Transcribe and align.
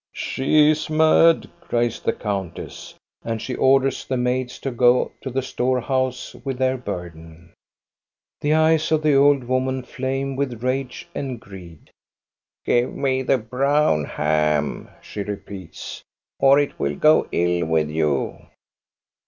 "She 0.31 0.71
is 0.71 0.89
mad," 0.89 1.47
cries 1.61 1.99
the 1.99 2.11
countess. 2.11 2.95
And 3.23 3.39
she 3.39 3.53
orders 3.53 4.03
the 4.03 4.17
maids 4.17 4.57
to 4.61 4.71
go 4.71 5.11
to 5.21 5.29
the 5.29 5.43
store 5.43 5.79
house 5.79 6.33
with 6.43 6.57
their 6.57 6.75
burden. 6.75 7.53
The 8.39 8.55
eyes 8.55 8.91
of 8.91 9.03
the 9.03 9.13
old 9.13 9.43
woman 9.43 9.83
flame 9.83 10.35
with 10.35 10.63
rage 10.63 11.07
and 11.13 11.39
greed. 11.39 11.91
'* 12.27 12.65
Give 12.65 12.91
me 12.91 13.21
the 13.21 13.37
brown 13.37 14.05
ham," 14.05 14.89
shfe 15.03 15.27
repeats," 15.27 16.01
or 16.39 16.57
it 16.57 16.79
will 16.79 16.95
go 16.95 17.27
ill 17.31 17.65
with 17.67 17.91
you." 17.91 18.47